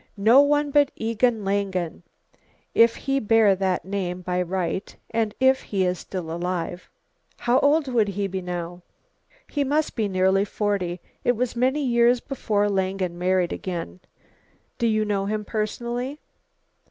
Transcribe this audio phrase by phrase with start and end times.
[0.17, 2.01] "No one but Egon Langen,
[2.73, 6.89] if he bear this name by right, and if he is still alive."
[7.37, 8.81] "How old would he be now?"
[9.51, 11.01] "He must be nearly forty.
[11.23, 13.99] It was many years before Langen married again."
[14.79, 16.17] "Do you know him personally?"